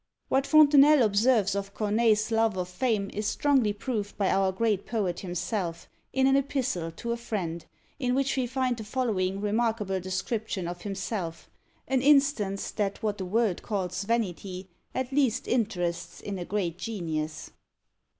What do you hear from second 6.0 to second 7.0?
in an epistle